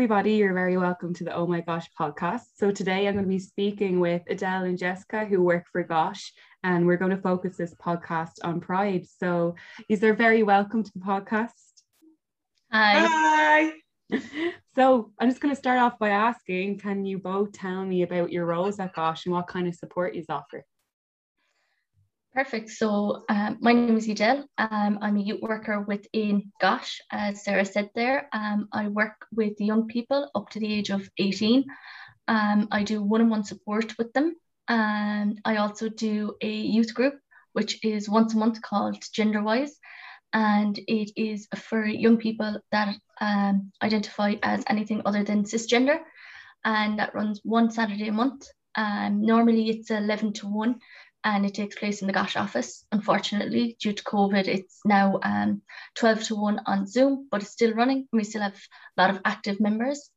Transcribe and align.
everybody. 0.00 0.32
You're 0.36 0.54
very 0.54 0.78
welcome 0.78 1.12
to 1.12 1.24
the 1.24 1.34
Oh 1.34 1.46
My 1.46 1.60
Gosh 1.60 1.86
podcast. 1.92 2.44
So, 2.56 2.70
today 2.70 3.06
I'm 3.06 3.12
going 3.12 3.26
to 3.26 3.28
be 3.28 3.38
speaking 3.38 4.00
with 4.00 4.22
Adele 4.30 4.64
and 4.64 4.78
Jessica, 4.78 5.26
who 5.26 5.42
work 5.42 5.66
for 5.70 5.82
Gosh, 5.82 6.32
and 6.62 6.86
we're 6.86 6.96
going 6.96 7.10
to 7.10 7.20
focus 7.20 7.58
this 7.58 7.74
podcast 7.74 8.38
on 8.42 8.60
pride. 8.60 9.06
So, 9.06 9.56
is 9.90 10.00
there 10.00 10.14
very 10.14 10.42
welcome 10.42 10.82
to 10.82 10.90
the 10.94 11.00
podcast? 11.00 11.50
Hi. 12.72 13.72
Hi. 14.10 14.18
So, 14.74 15.12
I'm 15.20 15.28
just 15.28 15.42
going 15.42 15.52
to 15.54 15.58
start 15.58 15.78
off 15.78 15.98
by 15.98 16.08
asking 16.08 16.78
can 16.78 17.04
you 17.04 17.18
both 17.18 17.52
tell 17.52 17.84
me 17.84 18.00
about 18.00 18.32
your 18.32 18.46
roles 18.46 18.80
at 18.80 18.94
Gosh 18.94 19.26
and 19.26 19.34
what 19.34 19.48
kind 19.48 19.68
of 19.68 19.74
support 19.74 20.14
you 20.14 20.24
offer? 20.30 20.64
Perfect. 22.32 22.70
So 22.70 23.24
um, 23.28 23.58
my 23.60 23.72
name 23.72 23.96
is 23.96 24.08
Adele. 24.08 24.46
Um, 24.56 25.00
I'm 25.02 25.16
a 25.16 25.20
youth 25.20 25.42
worker 25.42 25.80
within 25.80 26.52
GOSH, 26.60 27.00
as 27.10 27.42
Sarah 27.42 27.64
said 27.64 27.90
there. 27.96 28.28
Um, 28.32 28.68
I 28.72 28.86
work 28.86 29.26
with 29.34 29.60
young 29.60 29.88
people 29.88 30.30
up 30.36 30.48
to 30.50 30.60
the 30.60 30.72
age 30.72 30.90
of 30.90 31.08
18. 31.18 31.64
Um, 32.28 32.68
I 32.70 32.84
do 32.84 33.02
one-on-one 33.02 33.42
support 33.42 33.98
with 33.98 34.12
them. 34.12 34.36
And 34.68 35.40
I 35.44 35.56
also 35.56 35.88
do 35.88 36.36
a 36.40 36.48
youth 36.48 36.94
group, 36.94 37.14
which 37.52 37.84
is 37.84 38.08
once 38.08 38.32
a 38.32 38.38
month 38.38 38.62
called 38.62 39.02
GenderWise. 39.02 39.72
And 40.32 40.78
it 40.86 41.10
is 41.16 41.48
for 41.56 41.84
young 41.84 42.16
people 42.16 42.60
that 42.70 42.94
um, 43.20 43.72
identify 43.82 44.36
as 44.44 44.62
anything 44.68 45.02
other 45.04 45.24
than 45.24 45.42
cisgender. 45.42 45.98
And 46.64 47.00
that 47.00 47.12
runs 47.12 47.40
one 47.42 47.72
Saturday 47.72 48.06
a 48.06 48.12
month. 48.12 48.46
Um, 48.76 49.22
normally 49.22 49.68
it's 49.68 49.90
11 49.90 50.34
to 50.34 50.46
1 50.46 50.78
and 51.24 51.44
it 51.44 51.54
takes 51.54 51.76
place 51.76 52.00
in 52.00 52.06
the 52.06 52.12
GOSH 52.12 52.36
office. 52.36 52.84
Unfortunately, 52.92 53.76
due 53.80 53.92
to 53.92 54.02
COVID, 54.02 54.46
it's 54.48 54.80
now 54.84 55.18
um, 55.22 55.62
12 55.96 56.22
to 56.24 56.36
1 56.36 56.60
on 56.66 56.86
Zoom, 56.86 57.28
but 57.30 57.42
it's 57.42 57.50
still 57.50 57.74
running. 57.74 58.08
We 58.12 58.24
still 58.24 58.42
have 58.42 58.54
a 58.96 59.00
lot 59.00 59.10
of 59.10 59.20
active 59.24 59.60
members. 59.60 60.10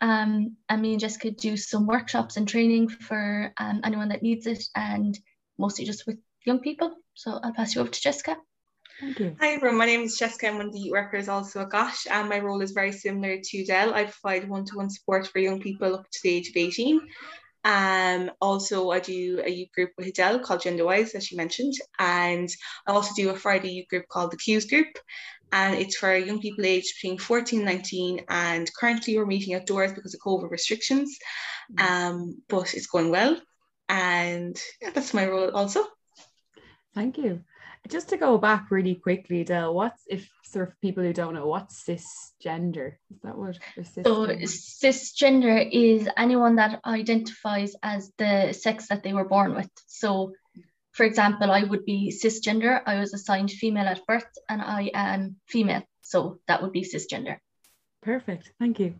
Um, 0.00 0.56
and 0.68 0.82
me 0.82 0.92
and 0.92 1.00
Jessica 1.00 1.30
do 1.30 1.56
some 1.56 1.86
workshops 1.86 2.36
and 2.36 2.48
training 2.48 2.88
for 2.88 3.52
um, 3.58 3.80
anyone 3.84 4.08
that 4.08 4.22
needs 4.22 4.46
it, 4.46 4.64
and 4.74 5.18
mostly 5.58 5.84
just 5.84 6.06
with 6.06 6.18
young 6.44 6.60
people. 6.60 6.94
So 7.14 7.38
I'll 7.42 7.52
pass 7.52 7.74
you 7.74 7.80
over 7.80 7.90
to 7.90 8.00
Jessica. 8.00 8.36
Thank 9.00 9.18
you. 9.18 9.36
Hi 9.40 9.54
everyone, 9.54 9.78
my 9.78 9.86
name 9.86 10.02
is 10.02 10.16
Jessica. 10.16 10.48
I'm 10.48 10.58
one 10.58 10.66
of 10.66 10.72
the 10.72 10.90
workers 10.90 11.28
also 11.28 11.62
at 11.62 11.70
GOSH 11.70 12.06
and 12.10 12.28
my 12.28 12.38
role 12.38 12.60
is 12.60 12.70
very 12.70 12.92
similar 12.92 13.38
to 13.42 13.64
Dell. 13.64 13.94
I 13.94 14.04
provide 14.04 14.48
one-to-one 14.48 14.90
support 14.90 15.26
for 15.26 15.40
young 15.40 15.60
people 15.60 15.96
up 15.96 16.06
to 16.08 16.18
the 16.22 16.30
age 16.30 16.50
of 16.50 16.56
18 16.56 17.00
um, 17.64 18.30
also, 18.40 18.90
I 18.90 19.00
do 19.00 19.40
a 19.44 19.48
youth 19.48 19.72
group 19.72 19.90
with 19.96 20.08
Adele 20.08 20.40
called 20.40 20.62
GenderWise, 20.62 21.14
as 21.14 21.26
she 21.26 21.36
mentioned, 21.36 21.74
and 21.98 22.48
I 22.86 22.92
also 22.92 23.12
do 23.14 23.30
a 23.30 23.36
Friday 23.36 23.72
youth 23.72 23.88
group 23.88 24.08
called 24.08 24.32
the 24.32 24.36
Q's 24.36 24.66
Group, 24.66 24.98
and 25.52 25.76
it's 25.76 25.96
for 25.96 26.16
young 26.16 26.40
people 26.40 26.64
aged 26.66 26.94
between 26.96 27.18
14 27.18 27.60
and 27.60 27.66
19. 27.66 28.24
And 28.28 28.70
currently, 28.74 29.16
we're 29.16 29.26
meeting 29.26 29.54
outdoors 29.54 29.92
because 29.92 30.14
of 30.14 30.20
COVID 30.20 30.50
restrictions, 30.50 31.16
mm. 31.72 31.82
um, 31.82 32.42
but 32.48 32.74
it's 32.74 32.88
going 32.88 33.10
well, 33.10 33.40
and 33.88 34.60
yeah, 34.80 34.90
that's 34.90 35.14
my 35.14 35.28
role 35.28 35.50
also. 35.50 35.84
Thank 36.94 37.16
you. 37.16 37.44
Just 37.88 38.08
to 38.10 38.16
go 38.16 38.38
back 38.38 38.70
really 38.70 38.94
quickly, 38.94 39.42
Del, 39.44 39.74
what's 39.74 40.02
if 40.08 40.30
sort 40.44 40.68
of 40.68 40.80
people 40.80 41.02
who 41.02 41.12
don't 41.12 41.34
know 41.34 41.46
what's 41.46 41.82
cisgender? 41.82 42.94
Is 43.10 43.20
that 43.22 43.36
what? 43.36 43.58
So 44.04 44.26
cisgender 44.26 45.68
is 45.70 46.08
anyone 46.16 46.56
that 46.56 46.80
identifies 46.86 47.74
as 47.82 48.12
the 48.18 48.52
sex 48.52 48.88
that 48.88 49.02
they 49.02 49.12
were 49.12 49.28
born 49.28 49.54
with. 49.54 49.70
So, 49.86 50.32
for 50.92 51.04
example, 51.04 51.50
I 51.50 51.64
would 51.64 51.84
be 51.84 52.14
cisgender. 52.16 52.80
I 52.86 53.00
was 53.00 53.14
assigned 53.14 53.50
female 53.50 53.86
at 53.86 54.06
birth, 54.06 54.30
and 54.48 54.62
I 54.62 54.90
am 54.94 55.36
female. 55.48 55.82
So 56.02 56.38
that 56.46 56.62
would 56.62 56.72
be 56.72 56.82
cisgender. 56.82 57.38
Perfect. 58.02 58.52
Thank 58.58 58.80
you. 58.80 58.96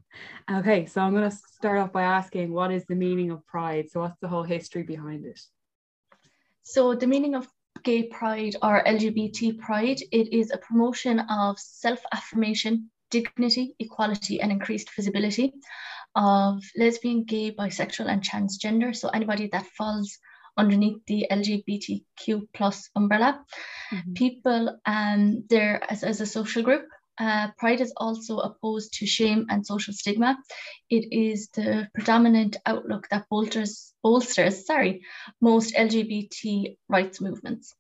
Okay, 0.51 0.87
so 0.87 1.01
I'm 1.01 1.13
going 1.13 1.29
to 1.29 1.37
start 1.37 1.79
off 1.79 1.93
by 1.93 2.03
asking 2.03 2.53
what 2.53 2.71
is 2.71 2.85
the 2.87 2.95
meaning 2.95 3.31
of 3.31 3.45
pride? 3.47 3.91
So, 3.91 4.01
what's 4.01 4.19
the 4.21 4.29
whole 4.29 4.45
history 4.45 4.83
behind 4.83 5.25
it? 5.27 5.41
So, 6.63 6.95
the 6.95 7.09
meaning 7.09 7.35
of 7.35 7.49
gay 7.83 8.05
pride 8.05 8.57
or 8.63 8.85
LGBT 8.85 9.59
pride, 9.59 10.01
it 10.11 10.33
is 10.33 10.51
a 10.51 10.59
promotion 10.59 11.21
of 11.21 11.59
self 11.59 12.01
affirmation, 12.13 12.91
dignity, 13.11 13.75
equality, 13.79 14.41
and 14.41 14.53
increased 14.53 14.91
visibility 14.95 15.53
of 16.15 16.63
lesbian, 16.77 17.25
gay, 17.25 17.53
bisexual, 17.53 18.11
and 18.11 18.23
transgender. 18.23 18.95
So 18.95 19.09
anybody 19.09 19.49
that 19.53 19.67
falls 19.79 20.19
underneath 20.57 20.99
the 21.07 21.27
LGBTQ 21.31 22.49
plus 22.55 22.91
umbrella. 22.95 23.45
Mm-hmm. 23.91 24.13
People 24.13 24.79
um, 24.85 25.45
there 25.49 25.83
as, 25.91 26.05
as 26.05 26.21
a 26.21 26.27
social 26.27 26.63
group 26.63 26.87
uh, 27.19 27.49
pride 27.59 27.81
is 27.81 27.93
also 27.97 28.39
opposed 28.39 28.95
to 28.95 29.07
shame 29.07 29.47
and 29.51 29.67
social 29.67 29.93
stigma. 29.93 30.37
It 30.91 31.13
is 31.13 31.49
the 31.49 31.89
predominant 31.95 32.57
outlook 32.67 33.09
that 33.11 33.27
bolsters, 33.31 33.93
bolsters 34.03 34.67
sorry, 34.67 35.03
most 35.41 35.75
LGBT 35.75 36.77
rights 36.89 37.21
movements. 37.21 37.75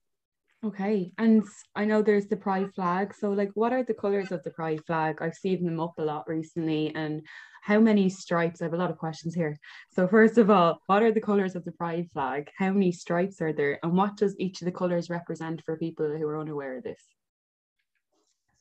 Okay, 0.65 1.10
and 1.19 1.43
I 1.75 1.84
know 1.87 2.03
there's 2.03 2.28
the 2.28 2.37
pride 2.37 2.72
flag. 2.72 3.15
So, 3.15 3.32
like, 3.32 3.50
what 3.54 3.72
are 3.72 3.82
the 3.82 3.94
colors 3.94 4.31
of 4.31 4.44
the 4.44 4.53
pride 4.53 4.81
flag? 4.87 5.20
I've 5.20 5.34
seen 5.34 5.64
them 5.64 5.81
up 5.81 5.94
a 5.99 6.04
lot 6.04 6.28
recently, 6.28 6.94
and 6.94 7.26
how 7.62 7.81
many 7.81 8.09
stripes? 8.09 8.62
I 8.62 8.66
have 8.66 8.75
a 8.75 8.76
lot 8.76 8.91
of 8.91 8.97
questions 8.97 9.34
here. 9.34 9.59
So, 9.91 10.06
first 10.06 10.38
of 10.38 10.50
all, 10.50 10.81
what 10.87 11.03
are 11.03 11.10
the 11.10 11.20
colors 11.20 11.56
of 11.56 11.64
the 11.64 11.72
pride 11.72 12.10
flag? 12.12 12.49
How 12.56 12.70
many 12.70 12.93
stripes 12.93 13.41
are 13.41 13.53
there, 13.53 13.81
and 13.82 13.94
what 13.94 14.16
does 14.16 14.38
each 14.38 14.62
of 14.62 14.66
the 14.66 14.72
colors 14.72 15.10
represent 15.10 15.64
for 15.64 15.76
people 15.76 16.06
who 16.06 16.28
are 16.28 16.38
unaware 16.38 16.76
of 16.76 16.84
this? 16.84 17.03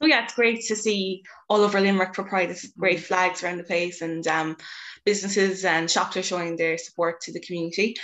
So 0.01 0.07
yeah, 0.07 0.23
it's 0.23 0.34
great 0.34 0.63
to 0.66 0.75
see 0.75 1.23
all 1.47 1.62
over 1.62 1.79
Limerick 1.79 2.16
for 2.16 2.23
Pride. 2.23 2.50
There's 2.50 2.66
great 2.78 3.00
mm. 3.00 3.03
flags 3.03 3.44
around 3.44 3.57
the 3.57 3.63
place, 3.63 4.01
and 4.01 4.25
um, 4.28 4.57
businesses 5.06 5.63
and 5.63 5.89
shops 5.89 6.17
are 6.17 6.23
showing 6.23 6.56
their 6.56 6.78
support 6.78 7.22
to 7.22 7.31
the 7.31 7.39
community. 7.39 7.95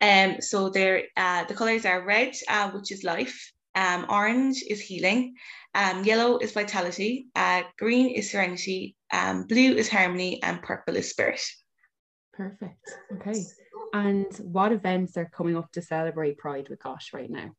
Um, 0.00 0.40
so 0.40 0.68
there, 0.68 1.04
uh, 1.16 1.44
the 1.44 1.54
colours 1.54 1.86
are 1.86 2.04
red, 2.04 2.34
uh, 2.48 2.70
which 2.72 2.90
is 2.90 3.04
life. 3.04 3.52
Um, 3.76 4.06
orange 4.08 4.62
is 4.68 4.80
healing. 4.80 5.34
Um, 5.74 6.04
yellow 6.04 6.38
is 6.38 6.52
vitality. 6.52 7.28
Uh, 7.34 7.62
green 7.78 8.10
is 8.10 8.30
serenity. 8.30 8.96
Um, 9.12 9.46
blue 9.46 9.74
is 9.74 9.88
harmony, 9.88 10.42
and 10.42 10.62
purple 10.62 10.96
is 10.96 11.10
spirit. 11.10 11.42
Perfect. 12.32 12.90
Okay. 13.12 13.44
And 13.92 14.26
what 14.38 14.72
events 14.72 15.16
are 15.16 15.30
coming 15.32 15.56
up 15.56 15.70
to 15.72 15.82
celebrate 15.82 16.36
Pride 16.36 16.68
with 16.68 16.82
Gosh 16.82 17.12
right 17.12 17.30
now? 17.30 17.52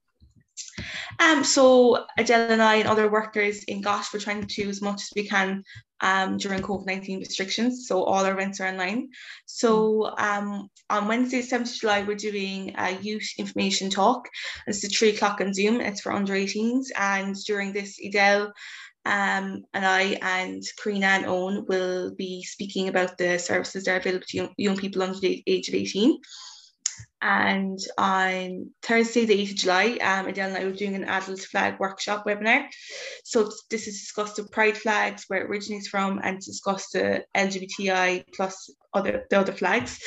Um, 1.19 1.43
so 1.43 2.05
Adele 2.17 2.51
and 2.51 2.61
I 2.61 2.75
and 2.75 2.87
other 2.87 3.09
workers 3.09 3.63
in 3.63 3.81
Gosh 3.81 4.11
were 4.11 4.19
trying 4.19 4.45
to 4.45 4.63
do 4.63 4.69
as 4.69 4.81
much 4.81 5.01
as 5.03 5.11
we 5.15 5.27
can 5.27 5.63
um, 6.01 6.37
during 6.37 6.61
COVID-19 6.61 7.19
restrictions. 7.19 7.87
So 7.87 8.03
all 8.03 8.25
our 8.25 8.33
events 8.33 8.59
are 8.59 8.67
online. 8.67 9.09
So 9.45 10.13
um, 10.17 10.69
on 10.89 11.07
Wednesday, 11.07 11.41
7th 11.41 11.73
of 11.73 11.79
July, 11.79 12.03
we're 12.03 12.15
doing 12.15 12.73
a 12.77 12.91
youth 13.01 13.29
information 13.37 13.89
talk. 13.89 14.27
It's 14.67 14.83
at 14.83 14.91
three 14.91 15.09
o'clock 15.09 15.41
on 15.41 15.53
Zoom. 15.53 15.81
It's 15.81 16.01
for 16.01 16.11
under 16.11 16.33
18s. 16.33 16.87
And 16.97 17.35
during 17.45 17.73
this, 17.73 17.99
Adele 18.03 18.53
um, 19.05 19.63
and 19.73 19.85
I 19.85 20.17
and 20.21 20.63
Karina 20.81 21.07
and 21.07 21.25
Owen 21.27 21.65
will 21.67 22.15
be 22.15 22.43
speaking 22.43 22.87
about 22.87 23.17
the 23.17 23.37
services 23.37 23.85
that 23.85 23.91
are 23.91 23.97
available 23.97 24.25
to 24.27 24.37
young, 24.37 24.53
young 24.57 24.77
people 24.77 25.03
under 25.03 25.19
the 25.19 25.43
age 25.45 25.69
of 25.69 25.75
18. 25.75 26.19
And 27.25 27.80
on 27.97 28.69
Thursday, 28.84 29.25
the 29.25 29.34
8th 29.34 29.50
of 29.50 29.56
July, 29.56 29.97
um, 30.00 30.28
Adele 30.28 30.50
and 30.50 30.58
I 30.58 30.66
were 30.66 30.72
doing 30.72 30.94
an 30.94 31.06
adult 31.06 31.40
flag 31.40 31.80
workshop 31.80 32.24
webinar. 32.24 32.68
So 33.24 33.50
this 33.72 33.88
is 33.88 34.00
discussed 34.00 34.36
the 34.36 34.44
pride 34.44 34.78
flags, 34.78 35.25
where 35.28 35.41
it 35.41 35.50
originates 35.50 35.88
from, 35.88 36.22
and 36.24 36.40
discuss 36.40 36.91
the 36.91 37.25
LGBTI 37.36 38.25
plus 38.36 38.69
other 38.94 39.25
the 39.31 39.40
other 39.40 39.53
flags. 39.53 40.00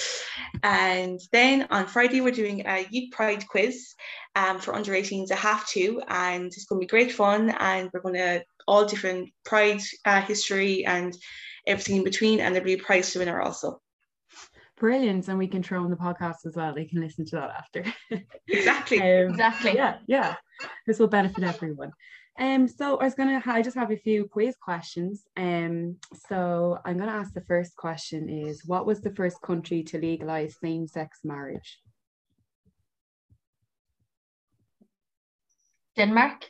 And 0.62 1.18
then 1.32 1.66
on 1.70 1.88
Friday, 1.88 2.20
we're 2.20 2.30
doing 2.30 2.64
a 2.64 2.86
youth 2.88 3.10
pride 3.10 3.48
quiz 3.48 3.96
um, 4.36 4.60
for 4.60 4.76
under 4.76 4.92
18s 4.92 5.32
at 5.32 5.38
half 5.38 5.68
two, 5.68 6.00
and 6.06 6.46
it's 6.46 6.66
going 6.66 6.80
to 6.80 6.86
be 6.86 6.88
great 6.88 7.10
fun. 7.10 7.50
And 7.50 7.90
we're 7.92 8.00
going 8.00 8.14
to 8.14 8.44
all 8.68 8.84
different 8.84 9.30
pride 9.44 9.80
uh, 10.04 10.20
history 10.20 10.86
and 10.86 11.16
everything 11.66 11.96
in 11.96 12.04
between, 12.04 12.38
and 12.38 12.54
there'll 12.54 12.64
be 12.64 12.74
a 12.74 12.78
prize 12.78 13.10
to 13.10 13.18
winner 13.18 13.40
also. 13.40 13.80
Brilliant. 14.78 15.28
And 15.28 15.38
we 15.38 15.48
can 15.48 15.62
throw 15.62 15.82
on 15.82 15.90
the 15.90 15.96
podcast 15.96 16.46
as 16.46 16.54
well. 16.54 16.74
They 16.74 16.84
can 16.84 17.00
listen 17.00 17.24
to 17.26 17.36
that 17.36 17.50
after. 17.50 17.84
exactly. 18.48 19.00
um, 19.00 19.30
exactly. 19.30 19.74
Yeah, 19.74 19.98
yeah. 20.06 20.36
This 20.86 20.98
will 20.98 21.08
benefit 21.08 21.44
everyone. 21.44 21.92
Um, 22.38 22.68
so 22.68 22.96
I 22.98 23.04
was 23.04 23.14
gonna 23.14 23.42
I 23.46 23.62
just 23.62 23.76
have 23.76 23.90
a 23.90 23.96
few 23.96 24.26
quiz 24.26 24.54
questions. 24.62 25.24
Um, 25.36 25.96
so 26.28 26.78
I'm 26.84 26.96
gonna 26.96 27.10
ask 27.10 27.34
the 27.34 27.40
first 27.40 27.74
question 27.74 28.28
is 28.28 28.64
what 28.64 28.86
was 28.86 29.00
the 29.00 29.14
first 29.14 29.42
country 29.42 29.82
to 29.84 29.98
legalize 29.98 30.56
same-sex 30.62 31.18
marriage? 31.24 31.80
Denmark. 35.96 36.48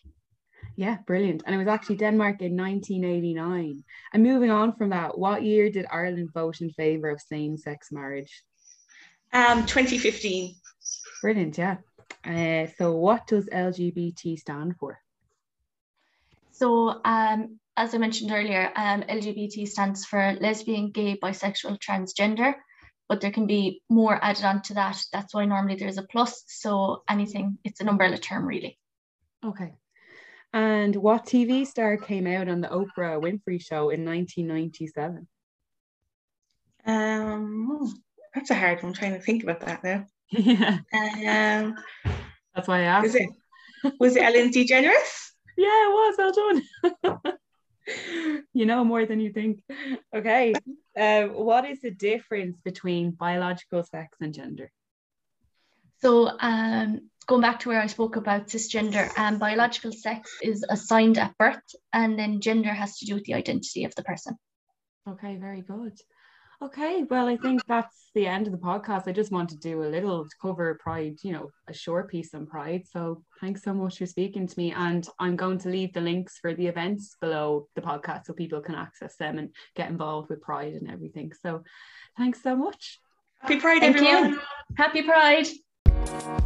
Yeah, 0.79 0.99
brilliant. 1.09 1.43
And 1.45 1.57
it 1.57 1.59
was 1.59 1.67
actually 1.67 1.97
Denmark 1.97 2.41
in 2.41 2.57
1989. 2.57 3.83
And 4.13 4.23
moving 4.23 4.53
on 4.53 4.77
from 4.77 4.91
that, 4.91 5.19
what 5.19 5.43
year 5.43 5.71
did 5.71 5.87
Ireland 5.91 6.31
vote 6.33 6.61
in 6.61 6.71
favour 6.71 7.11
of 7.11 7.21
same 7.21 7.57
sex 7.59 7.91
marriage? 7.91 8.45
Um, 9.33 9.67
2015. 9.67 10.55
Brilliant, 11.21 11.59
yeah. 11.59 11.79
Uh, 12.25 12.69
so, 12.79 12.93
what 12.93 13.27
does 13.27 13.47
LGBT 13.47 14.39
stand 14.39 14.77
for? 14.79 15.01
So, 16.53 17.01
um, 17.05 17.59
as 17.77 17.93
I 17.93 17.99
mentioned 17.99 18.31
earlier, 18.31 18.71
um, 18.77 19.03
LGBT 19.03 19.67
stands 19.67 20.05
for 20.05 20.37
lesbian, 20.41 20.93
gay, 20.93 21.19
bisexual, 21.21 21.81
transgender, 21.81 22.55
but 23.09 23.21
there 23.21 23.33
can 23.33 23.49
be 23.49 23.83
more 23.91 24.17
added 24.25 24.45
on 24.45 24.63
to 24.63 24.75
that. 24.75 25.03
That's 25.13 25.35
why 25.35 25.45
normally 25.45 25.75
there's 25.75 25.99
a 25.99 26.05
plus. 26.05 26.45
So 26.47 27.03
anything, 27.11 27.59
it's 27.65 27.81
an 27.81 27.89
umbrella 27.89 28.17
term, 28.17 28.47
really. 28.47 28.79
Okay. 29.45 29.75
And 30.53 30.97
what 30.97 31.27
TV 31.27 31.67
star 31.67 31.97
came 31.97 32.27
out 32.27 32.49
on 32.49 32.61
the 32.61 32.69
Oprah 32.69 33.21
Winfrey 33.21 33.61
Show 33.61 33.91
in 33.91 34.05
1997? 34.05 35.29
Um, 36.87 37.95
that's 38.35 38.51
a 38.51 38.55
hard 38.55 38.83
one. 38.83 38.91
I'm 38.91 38.95
trying 38.95 39.13
to 39.13 39.21
think 39.21 39.43
about 39.43 39.61
that 39.61 39.85
now. 39.85 40.07
Yeah, 40.31 40.79
Um, 40.93 41.77
that's 42.55 42.69
why 42.69 42.81
I 42.81 42.85
asked. 42.85 43.05
was 43.05 43.15
it 43.15 43.29
was 44.01 44.17
it 44.17 44.23
Ellen 44.23 44.51
DeGeneres? 44.51 45.31
Yeah, 45.57 45.87
it 45.87 45.91
was. 45.91 46.15
Well 46.19 47.13
done. 47.13 47.23
you 48.53 48.67
know 48.67 48.85
more 48.85 49.07
than 49.07 49.21
you 49.21 49.33
think. 49.33 49.61
Okay. 50.15 50.55
Um, 50.99 51.31
what 51.35 51.65
is 51.65 51.81
the 51.81 51.91
difference 51.91 52.59
between 52.65 53.13
biological 53.13 53.83
sex 53.85 54.17
and 54.21 54.35
gender? 54.35 54.71
So 56.01 56.31
um, 56.41 57.11
going 57.27 57.43
back 57.43 57.61
to 57.61 57.69
where 57.69 57.81
I 57.81 57.87
spoke 57.87 58.17
about 58.17 58.49
cisgender, 58.49 59.17
um, 59.19 59.39
biological 59.39 59.93
sex 59.93 60.31
is 60.43 60.65
assigned 60.69 61.19
at 61.19 61.37
birth, 61.39 61.63
and 61.93 62.19
then 62.19 62.41
gender 62.41 62.73
has 62.73 62.99
to 62.99 63.07
do 63.07 63.15
with 63.15 63.25
the 63.25 63.35
identity 63.35 63.85
of 63.85 63.95
the 63.95 64.03
person. 64.03 64.37
Okay, 65.09 65.37
very 65.37 65.63
good. 65.63 65.99
Okay, 66.61 67.05
well, 67.05 67.29
I 67.29 67.37
think 67.37 67.65
that's 67.67 68.11
the 68.15 68.27
end 68.27 68.49
of 68.49 68.53
the 68.53 68.59
podcast. 68.59 69.07
I 69.07 69.13
just 69.13 69.31
want 69.31 69.49
to 69.51 69.57
do 69.57 69.85
a 69.85 69.87
little 69.87 70.25
to 70.25 70.37
cover 70.43 70.77
Pride, 70.83 71.17
you 71.23 71.33
know, 71.33 71.51
a 71.69 71.73
short 71.73 72.11
piece 72.11 72.35
on 72.35 72.47
Pride. 72.47 72.83
So 72.91 73.23
thanks 73.41 73.63
so 73.63 73.73
much 73.73 73.99
for 73.99 74.07
speaking 74.07 74.49
to 74.49 74.59
me. 74.59 74.73
And 74.73 75.09
I'm 75.21 75.37
going 75.37 75.59
to 75.59 75.69
leave 75.69 75.93
the 75.93 76.01
links 76.01 76.39
for 76.41 76.55
the 76.55 76.67
events 76.67 77.17
below 77.21 77.69
the 77.77 77.81
podcast 77.81 78.27
so 78.27 78.33
people 78.33 78.61
can 78.61 78.75
access 78.75 79.17
them 79.17 79.39
and 79.39 79.51
get 79.77 79.89
involved 79.89 80.31
with 80.31 80.41
Pride 80.41 80.75
and 80.75 80.91
everything. 80.91 81.31
So 81.41 81.63
thanks 82.17 82.43
so 82.43 82.57
much. 82.57 82.99
Happy 83.41 83.61
Pride, 83.61 83.81
Thank 83.81 83.97
everyone. 83.99 84.33
you. 84.33 84.41
Happy 84.77 85.03
Pride. 85.03 85.47
Bye. 86.07 86.38